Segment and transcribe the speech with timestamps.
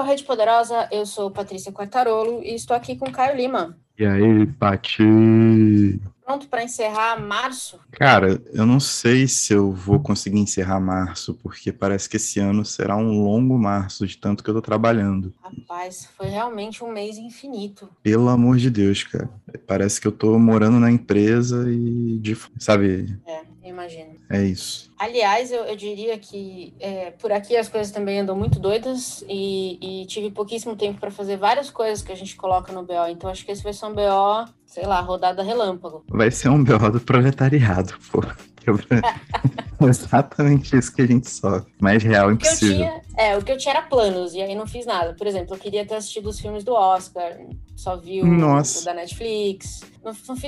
[0.00, 3.76] Ao Rede Poderosa, eu sou Patrícia Quartarolo e estou aqui com Caio Lima.
[3.98, 6.00] E aí, Pati?
[6.24, 7.78] Pronto para encerrar março?
[7.90, 12.64] Cara, eu não sei se eu vou conseguir encerrar março, porque parece que esse ano
[12.64, 15.34] será um longo março, de tanto que eu tô trabalhando.
[15.42, 17.86] Rapaz, foi realmente um mês infinito.
[18.02, 19.28] Pelo amor de Deus, cara.
[19.66, 23.20] Parece que eu tô morando na empresa e, de, sabe?
[23.26, 24.16] É, imagino.
[24.28, 24.90] É isso.
[24.98, 29.78] Aliás, eu, eu diria que é, por aqui as coisas também andam muito doidas e,
[29.80, 33.08] e tive pouquíssimo tempo para fazer várias coisas que a gente coloca no BO.
[33.10, 36.04] Então acho que esse vai ser um BO, sei lá, rodada relâmpago.
[36.08, 38.20] Vai ser um BO do proletariado, pô.
[39.80, 41.72] Exatamente isso que a gente sofre.
[41.80, 42.76] Mais real impossível.
[42.76, 45.14] Tinha, é, o que eu tinha era planos, e aí não fiz nada.
[45.14, 47.38] Por exemplo, eu queria ter assistido os filmes do Oscar,
[47.74, 49.80] só vi o, o da Netflix.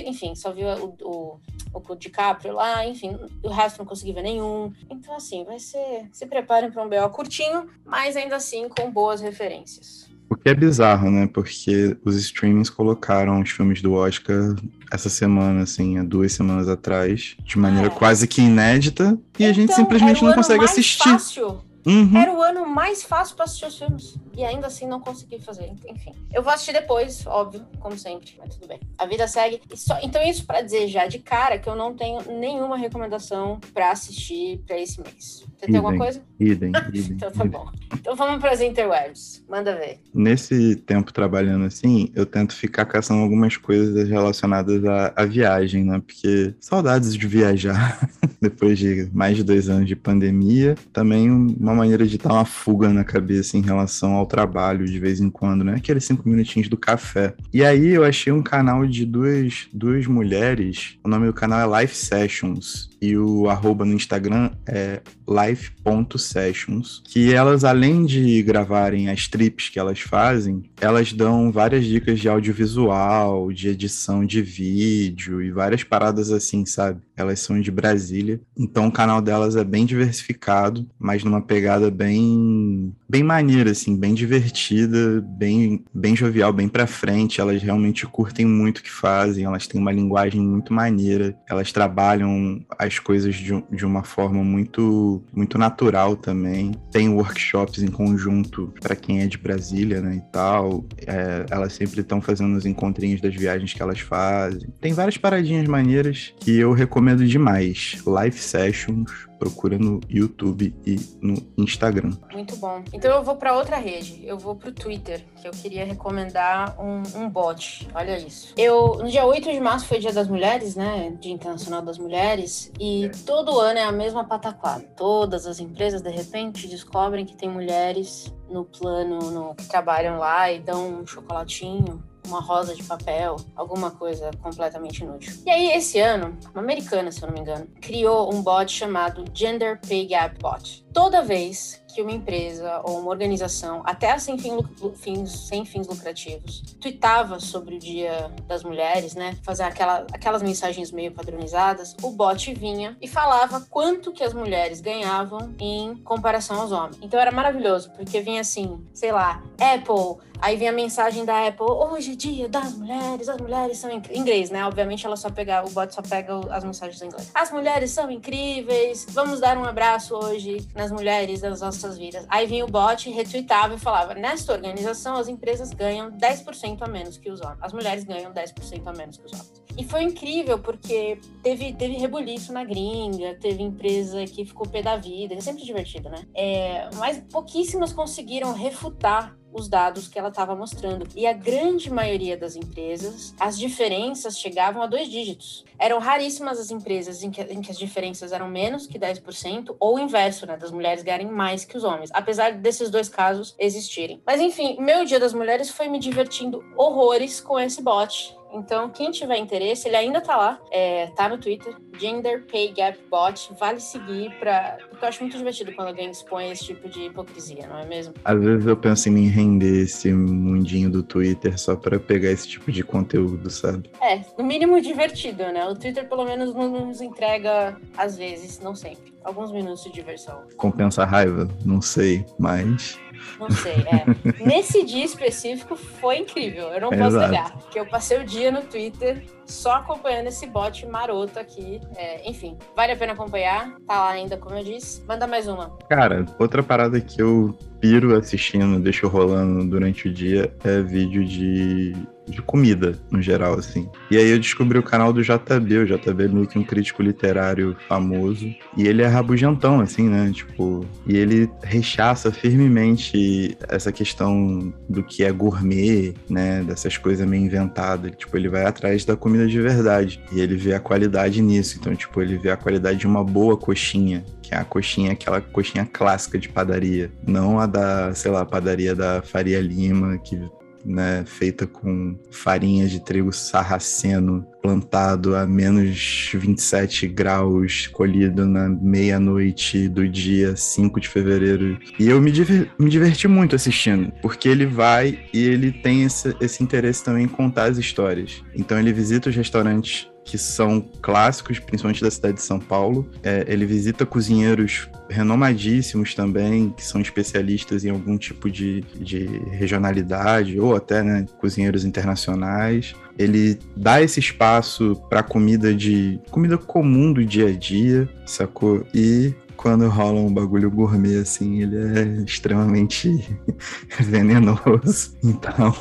[0.07, 1.41] Enfim, só vi o, o,
[1.73, 4.73] o DiCaprio lá, enfim, o resto não consegui ver nenhum.
[4.91, 6.09] Então, assim, vai ser.
[6.13, 10.11] Se preparem para um BO curtinho, mas ainda assim com boas referências.
[10.31, 11.27] O que é bizarro, né?
[11.27, 14.55] Porque os streamings colocaram os filmes do Oscar
[14.91, 17.91] essa semana, assim, há duas semanas atrás, de maneira é.
[17.91, 21.11] quase que inédita, e então, a gente então, simplesmente não consegue assistir.
[21.11, 22.17] Fácil Uhum.
[22.17, 24.17] Era o ano mais fácil para assistir os filmes.
[24.37, 25.71] E ainda assim não consegui fazer.
[25.89, 26.13] Enfim.
[26.33, 28.81] Eu vou assistir depois, óbvio, como sempre, mas tudo bem.
[28.97, 29.61] A vida segue.
[29.75, 29.99] Só...
[30.03, 34.59] Então, isso para dizer já de cara que eu não tenho nenhuma recomendação para assistir
[34.67, 35.45] para esse mês.
[35.57, 36.23] Você tem alguma coisa?
[36.41, 37.13] Idem, idem.
[37.13, 37.71] então tá bom.
[37.95, 39.45] Então vamos para as interwebs.
[39.49, 40.01] Manda ver.
[40.15, 46.01] Nesse tempo trabalhando assim, eu tento ficar caçando algumas coisas relacionadas à, à viagem, né?
[46.05, 48.09] Porque saudades de viajar
[48.41, 50.75] depois de mais de dois anos de pandemia.
[50.93, 54.99] Também uma uma maneira de dar uma fuga na cabeça em relação ao trabalho de
[54.99, 55.75] vez em quando, né?
[55.77, 57.35] Aqueles cinco minutinhos do café.
[57.53, 60.97] E aí eu achei um canal de duas, duas mulheres.
[61.03, 62.92] O nome do canal é Life Sessions.
[63.03, 67.03] E o arroba no Instagram é life.sessions.
[67.05, 72.29] Que elas, além de gravarem as trips que elas fazem, elas dão várias dicas de
[72.29, 77.01] audiovisual, de edição de vídeo e várias paradas assim, sabe?
[77.17, 78.41] Elas são de Brasília.
[78.57, 84.15] Então o canal delas é bem diversificado, mas numa pegada bem bem maneira assim, bem
[84.15, 87.41] divertida, bem bem jovial, bem para frente.
[87.41, 91.37] Elas realmente curtem muito o que fazem, elas têm uma linguagem muito maneira.
[91.49, 96.73] Elas trabalham as coisas de, de uma forma muito muito natural também.
[96.91, 100.85] Tem workshops em conjunto para quem é de Brasília, né, e tal.
[101.07, 104.69] É, elas sempre estão fazendo os encontrinhos das viagens que elas fazem.
[104.81, 107.99] Tem várias paradinhas maneiras que eu recomendo demais.
[108.07, 112.13] Live sessions procura no YouTube e no Instagram.
[112.33, 112.85] Muito bom.
[112.93, 114.23] Então eu vou para outra rede.
[114.25, 117.89] Eu vou para o Twitter, que eu queria recomendar um, um bot.
[117.93, 118.55] Olha isso.
[118.57, 121.17] Eu no dia 8 de março foi Dia das Mulheres, né?
[121.21, 124.85] Dia Internacional das Mulheres, e todo ano é a mesma pataquada.
[124.97, 130.53] Todas as empresas de repente descobrem que tem mulheres no plano, no, que trabalham lá
[130.53, 135.33] e dão um chocolatinho uma rosa de papel, alguma coisa completamente inútil.
[135.45, 139.25] E aí, esse ano, uma americana, se eu não me engano, criou um bot chamado
[139.35, 140.82] Gender Pay Gap Bot.
[140.93, 144.59] Toda vez que uma empresa ou uma organização, até sem, fim,
[144.95, 149.37] fins, sem fins lucrativos, tweetava sobre o Dia das Mulheres, né?
[149.43, 154.81] Fazer aquela, aquelas mensagens meio padronizadas, o bot vinha e falava quanto que as mulheres
[154.81, 156.99] ganhavam em comparação aos homens.
[157.03, 161.67] Então era maravilhoso, porque vinha assim, sei lá, Apple, aí vinha a mensagem da Apple,
[161.67, 164.65] hoje é dia das mulheres, as mulheres são em inglês, né?
[164.65, 167.31] Obviamente ela só pega, o bot só pega as mensagens em inglês.
[167.35, 172.27] As mulheres são incríveis, vamos dar um abraço hoje nas mulheres das nossas vidas.
[172.29, 177.17] Aí vinha o bot, retweetava e falava: nesta organização as empresas ganham 10% a menos
[177.17, 177.59] que os homens.
[177.61, 179.63] As mulheres ganham 10% a menos que os homens.
[179.79, 184.97] E foi incrível porque teve, teve rebuliço na gringa, teve empresa que ficou pé da
[184.97, 186.27] vida, é sempre divertido, né?
[186.35, 191.07] É, mas pouquíssimas conseguiram refutar os dados que ela estava mostrando.
[191.15, 195.65] E a grande maioria das empresas, as diferenças chegavam a dois dígitos.
[195.79, 199.97] Eram raríssimas as empresas em que, em que as diferenças eram menos que 10%, ou
[199.97, 200.57] o inverso, né?
[200.57, 202.11] Das mulheres ganharem mais que os homens.
[202.13, 204.23] Apesar desses dois casos existirem.
[204.25, 208.37] Mas enfim, meu Dia das Mulheres foi me divertindo horrores com esse bot.
[208.53, 212.99] Então, quem tiver interesse, ele ainda tá lá, é, tá no Twitter, Gender Pay Gap
[213.11, 217.07] Bot, vale seguir para porque eu acho muito divertido quando alguém expõe esse tipo de
[217.07, 218.15] hipocrisia, não é mesmo?
[218.25, 222.47] Às vezes eu penso em me render esse mundinho do Twitter só para pegar esse
[222.47, 223.91] tipo de conteúdo, sabe?
[224.01, 225.67] É, no mínimo divertido, né?
[225.67, 230.43] O Twitter pelo menos nos entrega às vezes, não sempre, alguns minutos de diversão.
[230.57, 231.49] Compensa a raiva?
[231.65, 232.99] Não sei, mas
[233.39, 234.45] Não sei, é.
[234.45, 237.31] Nesse dia específico foi incrível, eu não posso Exato.
[237.31, 237.59] negar.
[237.71, 241.81] Que eu passei o dia no Twitter só acompanhando esse bot maroto aqui.
[241.97, 243.77] É, enfim, vale a pena acompanhar.
[243.87, 245.05] Tá lá ainda, como eu disse.
[245.07, 245.77] Manda mais uma.
[245.89, 251.93] Cara, outra parada que eu piro assistindo, deixo rolando durante o dia, é vídeo de,
[252.27, 253.89] de comida, no geral, assim.
[254.11, 257.03] E aí eu descobri o canal do JB, o JB é meio que um crítico
[257.03, 258.47] literário famoso.
[258.77, 260.31] E ele é rabugentão, assim, né?
[260.33, 266.63] Tipo, e ele rechaça firmemente essa questão do que é gourmet, né?
[266.63, 268.13] Dessas coisas meio inventadas.
[268.17, 270.23] Tipo, ele vai atrás da comida de verdade.
[270.33, 271.77] E ele vê a qualidade nisso.
[271.79, 275.41] Então, tipo, ele vê a qualidade de uma boa coxinha, que é a coxinha, aquela
[275.41, 277.11] coxinha clássica de padaria.
[277.27, 280.41] Não a da, sei lá, padaria da Faria Lima, que
[280.85, 289.89] né, feita com farinha de trigo sarraceno, plantado a menos 27 graus, colhido na meia-noite
[289.89, 291.79] do dia 5 de fevereiro.
[291.99, 296.35] E eu me, diver- me diverti muito assistindo, porque ele vai e ele tem esse,
[296.41, 298.43] esse interesse também em contar as histórias.
[298.55, 303.09] Então ele visita os restaurantes que são clássicos, principalmente da cidade de São Paulo.
[303.23, 310.59] É, ele visita cozinheiros renomadíssimos também, que são especialistas em algum tipo de, de regionalidade,
[310.59, 312.95] ou até né, cozinheiros internacionais.
[313.19, 318.87] Ele dá esse espaço para comida de comida comum do dia a dia, sacou?
[318.95, 323.39] E quando rola um bagulho gourmet assim, ele é extremamente
[324.01, 325.17] venenoso.
[325.23, 325.73] Então,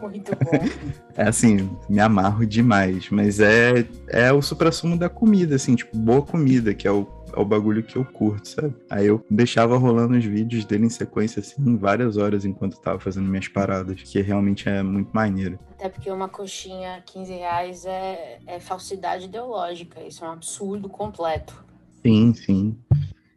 [0.00, 0.98] Muito bom.
[1.18, 6.22] é assim, me amarro demais, mas é, é o supra-sumo da comida, assim, tipo, boa
[6.22, 8.72] comida, que é o, é o bagulho que eu curto, sabe?
[8.88, 13.00] Aí eu deixava rolando os vídeos dele em sequência, assim, várias horas enquanto eu tava
[13.00, 15.58] fazendo minhas paradas, que realmente é muito maneiro.
[15.72, 20.00] Até porque uma coxinha 15 reais é, é falsidade ideológica.
[20.00, 21.64] Isso é um absurdo completo.
[22.00, 22.78] Sim, sim.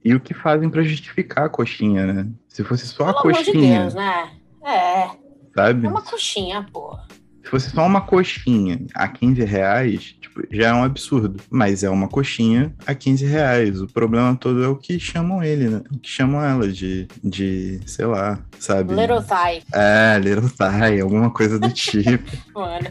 [0.06, 2.28] E o que fazem pra justificar a coxinha, né?
[2.48, 4.32] Se fosse só a Pelo amor de coxinha, Deus, né?
[4.64, 5.10] É,
[5.56, 5.88] sabe?
[5.88, 6.96] é uma coxinha, pô.
[7.44, 11.42] Se fosse só uma coxinha a 15 reais, tipo, já é um absurdo.
[11.50, 13.82] Mas é uma coxinha a 15 reais.
[13.82, 15.82] O problema todo é o que chamam ele, né?
[15.92, 18.94] O que chamam ela de, de sei lá, sabe?
[18.94, 22.32] Little Thai, É, Little Thai, alguma coisa do tipo.
[22.54, 22.88] mano.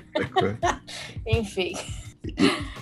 [1.27, 1.73] Enfim,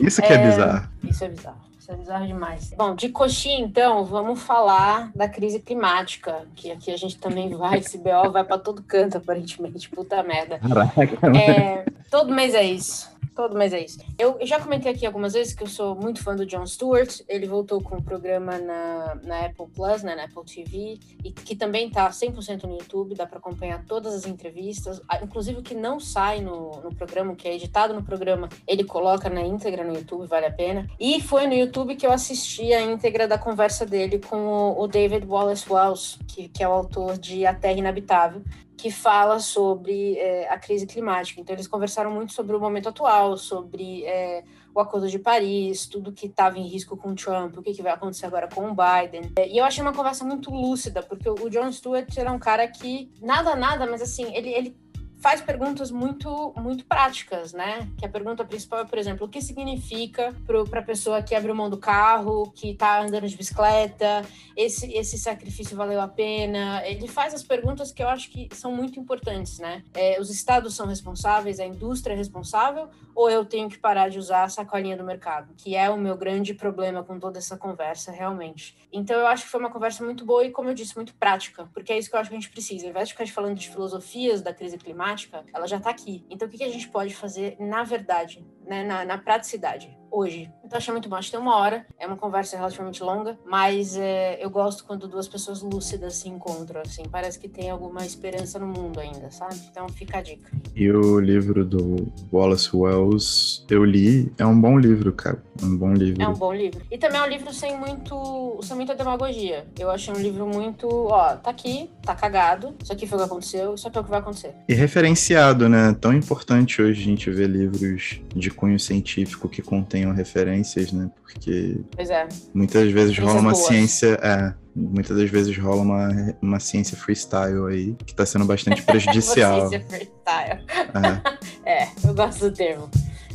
[0.01, 0.51] Isso que é, É.
[0.51, 0.89] bizarro.
[1.09, 1.68] isso é bizarro.
[1.89, 2.71] Isso é bizarro demais.
[2.77, 7.79] Bom, de coxinha, então, vamos falar da crise climática, que aqui a gente também vai,
[7.79, 9.89] esse BO vai pra todo canto, aparentemente.
[9.89, 10.59] Puta merda.
[10.59, 11.03] Caraca,
[11.35, 13.11] É, todo mês é isso.
[13.39, 14.01] Todo mês é isso.
[14.19, 17.21] Eu eu já comentei aqui algumas vezes que eu sou muito fã do Jon Stewart.
[17.29, 21.55] Ele voltou com um programa na, na Apple Plus, né, na Apple TV, e que
[21.55, 23.15] também tá 100% no YouTube.
[23.15, 27.33] Dá para acompanhar todas as entrevistas, Ah, inclusive o que não sai no, no programa,
[27.33, 30.91] o que é editado no programa, ele coloca na íntegra no YouTube, vale a pena.
[30.99, 34.89] E foi no YouTube que eu assisti a íntegra da conversa dele com o, o
[34.89, 38.43] David Wallace Wells, que, que é o autor de A Terra Inabitável
[38.79, 41.41] que fala sobre é, a crise climática.
[41.41, 46.13] Então, eles conversaram muito sobre o momento atual, sobre é, o Acordo de Paris, tudo
[46.13, 48.75] que estava em risco com o Trump, o que, que vai acontecer agora com o
[48.75, 49.33] Biden.
[49.37, 52.69] É, e eu achei uma conversa muito lúcida, porque o Jon Stewart era um cara
[52.69, 54.77] que, nada, nada, mas assim, ele, ele
[55.21, 57.89] faz perguntas muito muito práticas, né?
[57.99, 60.35] Que a pergunta principal é, por exemplo, o que significa
[60.71, 64.25] para a pessoa que abriu mão do carro, que está andando de bicicleta,
[64.57, 66.83] esse, esse sacrifício valeu a pena?
[66.87, 69.83] Ele faz as perguntas que eu acho que são muito importantes, né?
[69.95, 72.89] É, os estados são responsáveis, a indústria é responsável,
[73.19, 75.53] ou eu tenho que parar de usar a sacolinha do mercado?
[75.57, 78.79] Que é o meu grande problema com toda essa conversa, realmente.
[78.93, 81.69] Então eu acho que foi uma conversa muito boa e, como eu disse, muito prática,
[81.75, 82.87] porque é isso que eu acho que a gente precisa.
[82.87, 86.25] Ao invés de ficar falando de filosofias da crise climática, ela já está aqui.
[86.31, 89.98] Então o que, que a gente pode fazer na verdade, né, na, na praticidade?
[90.11, 90.51] Hoje.
[90.65, 91.17] Então, achei muito bom.
[91.17, 91.87] Acho que tem uma hora.
[91.99, 96.81] É uma conversa relativamente longa, mas é, eu gosto quando duas pessoas lúcidas se encontram,
[96.81, 97.05] assim.
[97.11, 99.57] Parece que tem alguma esperança no mundo ainda, sabe?
[99.71, 100.51] Então, fica a dica.
[100.75, 105.43] E o livro do Wallace Wells, eu li, é um bom livro, cara.
[105.63, 106.23] Um bom livro.
[106.23, 106.85] É um bom livro.
[106.91, 109.67] E também é um livro sem muito, sem muita demagogia.
[109.79, 112.75] Eu achei um livro muito, ó, tá aqui, tá cagado.
[112.83, 114.55] Isso aqui foi o que aconteceu, isso aqui é o que vai acontecer.
[114.69, 115.97] E referenciado, né?
[116.01, 119.63] Tão importante hoje a gente ver livros de cunho científico que
[119.99, 121.11] contenham referências, né?
[121.23, 122.29] Porque é.
[122.55, 123.67] muitas vezes Coisas rola uma boas.
[123.67, 124.19] ciência.
[124.23, 129.69] É, muitas das vezes rola uma, uma ciência freestyle aí, que tá sendo bastante prejudicial.
[129.69, 130.65] Ciência freestyle.
[130.69, 132.89] É, É, eu gosto do termo.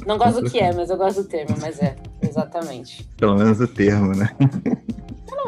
[0.08, 3.08] Não gosto do que é, mas eu gosto do termo, mas é, exatamente.
[3.16, 4.30] pelo menos o termo, né?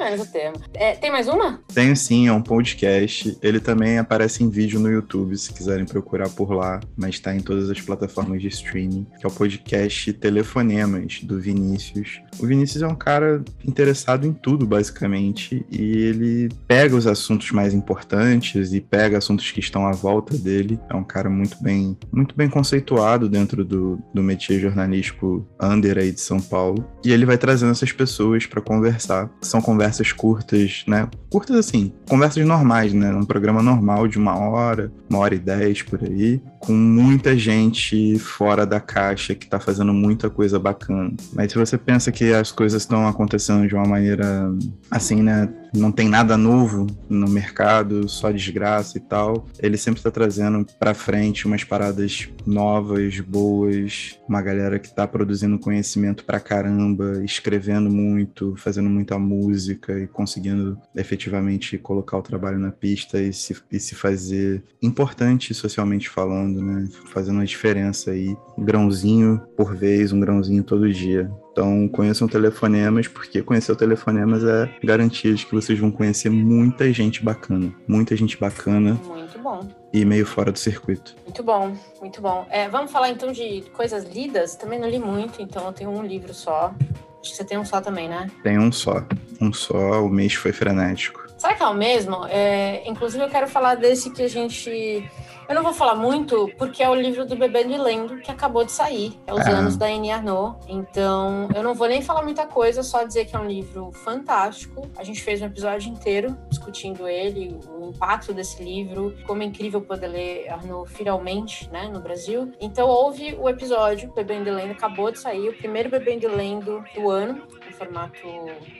[0.06, 0.62] Menos o termo.
[0.76, 1.60] É, tem mais uma?
[1.74, 3.36] Tenho sim, é um podcast.
[3.42, 7.40] Ele também aparece em vídeo no YouTube, se quiserem procurar por lá, mas está em
[7.40, 12.22] todas as plataformas de streaming, que é o podcast Telefonemas, do Vinícius.
[12.38, 17.74] O Vinícius é um cara interessado em tudo, basicamente, e ele pega os assuntos mais
[17.74, 20.80] importantes e pega assuntos que estão à volta dele.
[20.88, 26.12] É um cara muito bem, muito bem conceituado dentro do, do métier jornalístico under aí
[26.12, 26.86] de São Paulo.
[27.04, 29.32] E ele vai trazendo essas pessoas para conversar.
[29.42, 31.08] São conversas curtas, né?
[31.30, 33.14] Curtas assim, conversas normais, né?
[33.14, 38.18] Um programa normal de uma hora, uma hora e dez por aí, com muita gente
[38.20, 41.14] fora da caixa que tá fazendo muita coisa bacana.
[41.34, 44.52] Mas se você pensa que as coisas estão acontecendo de uma maneira
[44.90, 45.50] assim, né?
[45.74, 49.48] Não tem nada novo no mercado, só desgraça e tal.
[49.60, 55.60] Ele sempre está trazendo para frente umas paradas novas, boas, uma galera que tá produzindo
[55.60, 62.72] conhecimento pra caramba, escrevendo muito, fazendo muita música e conseguindo efetivamente colocar o trabalho na
[62.72, 66.88] pista e se, e se fazer importante socialmente falando, né?
[67.08, 71.30] Fazendo uma diferença aí, grãozinho por vez, um grãozinho todo dia.
[71.56, 76.92] Então, conheçam telefonemas, porque conhecer o telefonemas é garantia de que vocês vão conhecer muita
[76.92, 77.74] gente bacana.
[77.88, 79.00] Muita gente bacana.
[79.06, 79.66] Muito bom.
[79.94, 81.16] E meio fora do circuito.
[81.24, 82.46] Muito bom, muito bom.
[82.50, 84.58] É, vamos falar então de coisas lidas?
[84.58, 86.76] Também não li muito, então eu tenho um livro só.
[87.22, 88.30] Acho que você tem um só também, né?
[88.44, 89.02] Tem um só.
[89.40, 91.25] Um só, o mês foi frenético.
[91.38, 92.26] Será que é o mesmo?
[92.28, 95.04] É, inclusive, eu quero falar desse que a gente
[95.48, 98.66] eu não vou falar muito porque é o livro do Bebendo e Lendo que acabou
[98.66, 99.20] de sair.
[99.28, 99.52] É os ah.
[99.52, 100.58] anos da Annie Arnaud.
[100.68, 104.90] Então, eu não vou nem falar muita coisa, só dizer que é um livro fantástico.
[104.98, 109.82] A gente fez um episódio inteiro discutindo ele, o impacto desse livro, como é incrível
[109.82, 112.52] poder ler Arnaud finalmente, né, no Brasil.
[112.60, 116.84] Então, houve o episódio Bebendo e Lendo, acabou de sair, o primeiro Bebendo e Lendo
[116.96, 118.20] do ano formato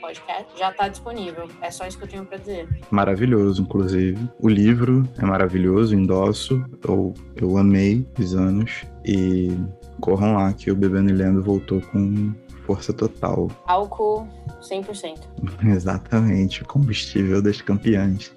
[0.00, 1.48] podcast, já está disponível.
[1.60, 2.68] É só isso que eu tenho para dizer.
[2.90, 4.18] Maravilhoso, inclusive.
[4.40, 6.64] O livro é maravilhoso, endosso.
[6.86, 8.84] Eu, eu amei os anos.
[9.04, 9.48] E
[10.00, 12.34] corram lá que o Bebendo e Lendo voltou com
[12.66, 13.48] força total.
[13.66, 14.28] Álcool
[14.60, 15.18] 100%.
[15.64, 18.34] Exatamente, o combustível das campeãs.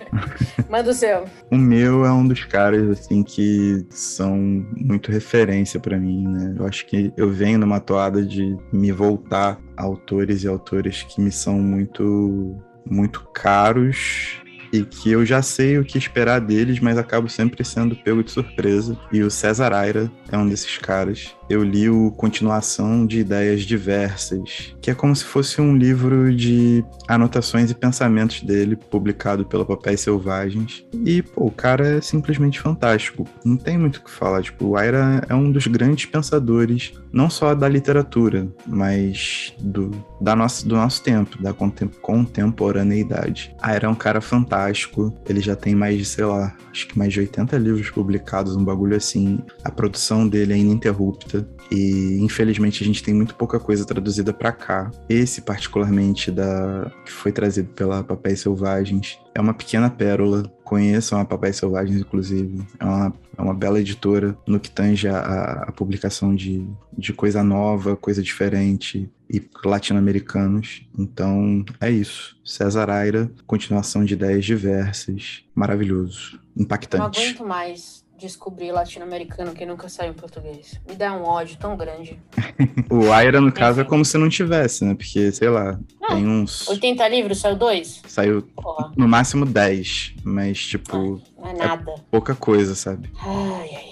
[0.70, 1.24] Manda o seu.
[1.50, 4.36] O meu é um dos caras assim que são
[4.76, 6.54] muito referência para mim, né?
[6.58, 11.20] Eu acho que eu venho numa toada de me voltar a autores e autores que
[11.20, 12.56] me são muito
[12.88, 14.40] muito caros
[14.72, 18.30] e que eu já sei o que esperar deles, mas acabo sempre sendo pego de
[18.30, 18.96] surpresa.
[19.12, 24.74] E o César Aira é um desses caras eu li o Continuação de Ideias Diversas,
[24.80, 30.00] que é como se fosse um livro de anotações e pensamentos dele, publicado pela Papéis
[30.00, 30.84] Selvagens.
[31.04, 33.24] E, pô, o cara é simplesmente fantástico.
[33.44, 34.42] Não tem muito o que falar.
[34.42, 40.34] Tipo, o Aira é um dos grandes pensadores, não só da literatura, mas do, da
[40.34, 43.54] nossa, do nosso tempo, da contemporaneidade.
[43.62, 45.14] Aira é um cara fantástico.
[45.28, 48.64] Ele já tem mais de, sei lá, acho que mais de 80 livros publicados, um
[48.64, 49.38] bagulho assim.
[49.64, 51.35] A produção dele é ininterrupta
[51.70, 54.90] e infelizmente a gente tem muito pouca coisa traduzida para cá.
[55.08, 60.44] Esse particularmente da que foi trazido pela Papéis Selvagens é uma pequena pérola.
[60.64, 62.66] Conheçam a Papéis Selvagens, inclusive.
[62.78, 66.66] É uma, é uma bela editora no que tange a, a publicação de,
[66.96, 70.86] de coisa nova, coisa diferente e latino-americanos.
[70.98, 72.36] Então é isso.
[72.44, 77.18] César Aira, continuação de ideias diversas, maravilhoso, impactante.
[77.18, 80.80] Não aguento mais descobrir latino-americano que nunca saiu em português.
[80.88, 82.18] Me dá um ódio tão grande.
[82.90, 84.94] o Aira, no caso, é como se não tivesse, né?
[84.94, 86.68] Porque, sei lá, não, tem uns.
[86.68, 88.02] 80 livros, saiu dois?
[88.06, 88.92] Saiu Porra.
[88.96, 91.22] no máximo 10, mas, tipo.
[91.42, 91.90] Ai, não é nada.
[91.92, 93.10] É pouca coisa, sabe?
[93.20, 93.85] Ai, ai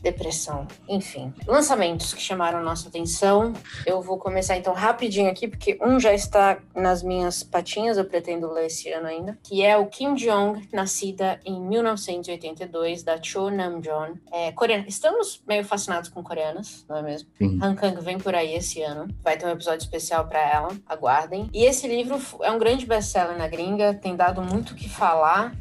[0.00, 1.32] depressão, enfim.
[1.46, 3.52] Lançamentos que chamaram nossa atenção.
[3.84, 8.50] Eu vou começar então rapidinho aqui, porque um já está nas minhas patinhas, eu pretendo
[8.50, 14.14] ler esse ano ainda, que é o Kim Jong, nascida em 1982, da Cho Namjoon.
[14.32, 14.84] É, coreana.
[14.86, 17.28] Estamos meio fascinados com coreanas, não é mesmo?
[17.36, 17.58] Sim.
[17.62, 19.08] Han Kang vem por aí esse ano.
[19.22, 21.48] Vai ter um episódio especial para ela, aguardem.
[21.52, 25.54] E esse livro é um grande best-seller na gringa, tem dado muito o que falar.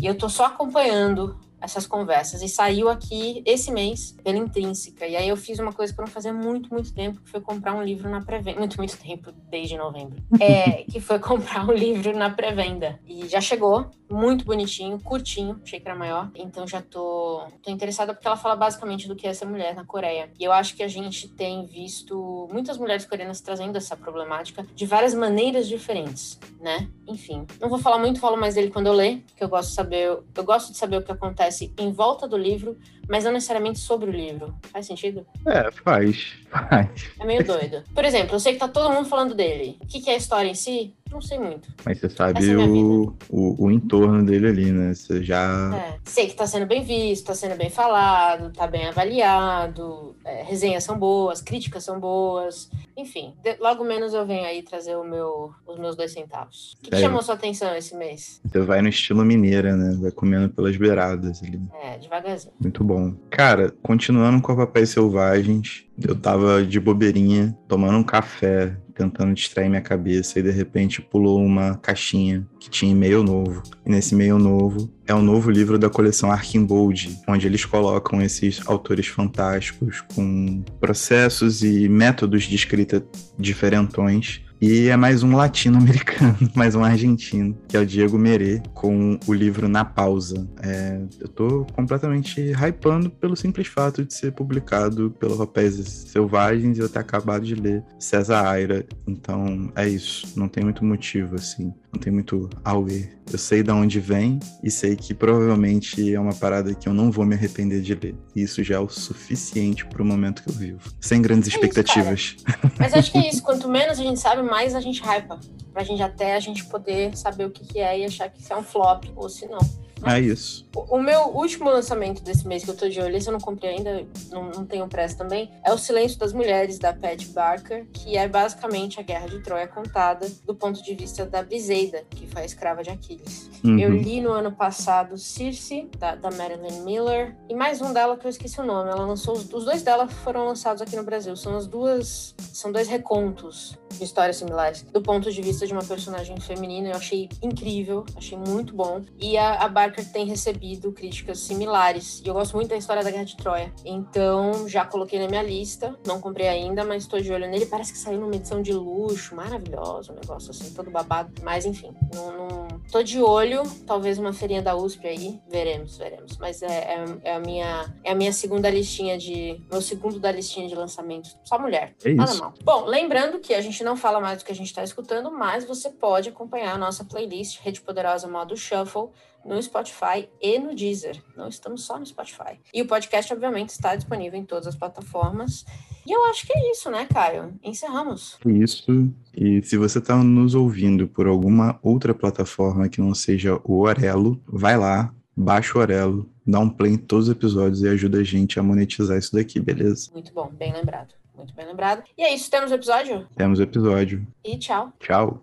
[0.00, 2.42] E eu tô só acompanhando essas conversas.
[2.42, 5.06] E saiu aqui esse mês pela Intrínseca.
[5.06, 7.40] E aí eu fiz uma coisa que eu não fazia muito, muito tempo, que foi
[7.40, 8.58] comprar um livro na pré-venda.
[8.58, 10.22] Muito, muito tempo, desde novembro.
[10.40, 12.98] É, que foi comprar um livro na pré-venda.
[13.06, 16.30] E já chegou, muito bonitinho, curtinho, achei que era maior.
[16.34, 19.84] Então já tô, tô interessada porque ela fala basicamente do que é ser mulher na
[19.84, 20.30] Coreia.
[20.38, 24.84] E eu acho que a gente tem visto muitas mulheres coreanas trazendo essa problemática de
[24.84, 26.88] várias maneiras diferentes, né?
[27.06, 29.74] Enfim, não vou falar muito, falo mais dele quando eu ler, que eu gosto de
[29.74, 32.76] saber, eu gosto de saber o que acontece acontece em volta do livro,
[33.08, 34.54] mas não necessariamente sobre o livro.
[34.72, 35.26] Faz sentido?
[35.46, 36.34] É, faz.
[36.50, 37.10] Faz.
[37.18, 37.82] É meio doido.
[37.94, 39.78] Por exemplo, eu sei que tá todo mundo falando dele.
[39.80, 40.94] O que, que é a história em si?
[41.12, 41.68] Não sei muito.
[41.84, 44.94] Mas você sabe é o, o, o, entorno dele ali, né?
[44.94, 45.70] Você já.
[45.76, 45.98] É.
[46.04, 50.84] Sei que tá sendo bem visto, tá sendo bem falado, tá bem avaliado, é, resenhas
[50.84, 52.70] são boas, críticas são boas.
[52.96, 56.72] Enfim, de, logo menos eu venho aí trazer o meu, os meus dois centavos.
[56.78, 58.40] O que, que chamou sua atenção esse mês?
[58.44, 59.98] Você vai no estilo mineira, né?
[60.00, 61.60] Vai comendo pelas beiradas ali.
[61.82, 62.54] É, devagarzinho.
[62.58, 63.01] Muito bom.
[63.30, 69.80] Cara, continuando com Papéis Selvagens, eu tava de bobeirinha, tomando um café, tentando distrair minha
[69.80, 73.62] cabeça, e de repente pulou uma caixinha que tinha e-mail novo.
[73.84, 78.60] E nesse e-mail novo é um novo livro da coleção Arkimbold, onde eles colocam esses
[78.66, 83.04] autores fantásticos com processos e métodos de escrita
[83.38, 89.18] diferentões e é mais um latino-americano, mais um argentino, que é o Diego Merê, com
[89.26, 90.48] o livro Na Pausa.
[90.62, 95.74] É, eu tô completamente hypando pelo simples fato de ser publicado pelo Papéis
[96.06, 98.86] Selvagens e eu ter acabado de ler César Aira.
[99.04, 103.08] Então é isso, não tem muito motivo, assim, não tem muito auê.
[103.30, 107.10] Eu sei de onde vem e sei que provavelmente é uma parada que eu não
[107.10, 108.14] vou me arrepender de ler.
[108.34, 110.80] E isso já é o suficiente pro momento que eu vivo.
[111.00, 112.36] Sem grandes é expectativas.
[112.36, 112.44] Isso,
[112.78, 115.40] Mas acho que é isso, quanto menos a gente sabe, mais a gente hypa.
[115.72, 118.52] Pra gente até a gente poder saber o que, que é e achar que isso
[118.52, 119.60] é um flop, ou se não.
[120.06, 120.66] É isso.
[120.74, 123.40] O, o, meu último lançamento desse mês que eu tô de olho, esse eu não
[123.40, 127.86] comprei ainda, não, não tenho pressa também, é O Silêncio das Mulheres, da Pat Barker,
[127.92, 132.26] que é basicamente a Guerra de Troia contada do ponto de vista da Briseida, que
[132.26, 133.50] foi a escrava de Aquiles.
[133.64, 133.78] Uhum.
[133.78, 138.26] Eu li no ano passado Circe, da, da, Marilyn Miller, e mais um dela que
[138.26, 138.90] eu esqueci o nome.
[138.90, 141.36] Ela lançou, os, os dois dela foram lançados aqui no Brasil.
[141.36, 145.84] São as duas, são dois recontos de histórias similares, do ponto de vista de uma
[145.84, 146.88] personagem feminina.
[146.88, 149.02] Eu achei incrível, achei muito bom.
[149.18, 152.22] E a, a Barker Parker tem recebido críticas similares.
[152.24, 153.72] E eu gosto muito da história da Guerra de Troia.
[153.84, 155.94] Então, já coloquei na minha lista.
[156.06, 157.66] Não comprei ainda, mas estou de olho nele.
[157.66, 161.30] Parece que saiu numa edição de luxo, maravilhosa, um negócio assim, todo babado.
[161.42, 162.68] Mas, enfim, não, não...
[162.90, 163.62] tô de olho.
[163.86, 165.40] Talvez uma feirinha da USP aí.
[165.48, 166.38] Veremos, veremos.
[166.38, 169.60] Mas é, é, é, a, minha, é a minha segunda listinha de...
[169.70, 171.36] Meu segundo da listinha de lançamentos.
[171.44, 171.94] Só mulher.
[172.02, 172.54] É Nada mal.
[172.64, 175.64] Bom, lembrando que a gente não fala mais do que a gente está escutando, mas
[175.64, 179.10] você pode acompanhar a nossa playlist Rede Poderosa Modo Shuffle
[179.44, 181.22] no Spotify e no Deezer.
[181.36, 182.58] Não estamos só no Spotify.
[182.72, 185.64] E o podcast, obviamente, está disponível em todas as plataformas.
[186.06, 187.54] E eu acho que é isso, né, Caio?
[187.62, 188.38] Encerramos.
[188.44, 189.12] Isso.
[189.34, 194.40] E se você está nos ouvindo por alguma outra plataforma que não seja o Orelo,
[194.46, 198.24] vai lá, baixa o Orelo, dá um play em todos os episódios e ajuda a
[198.24, 200.10] gente a monetizar isso daqui, beleza?
[200.12, 201.14] Muito bom, bem lembrado.
[201.34, 202.02] Muito bem lembrado.
[202.16, 203.26] E é isso, temos episódio?
[203.36, 204.26] Temos episódio.
[204.44, 204.92] E tchau.
[205.00, 205.42] Tchau.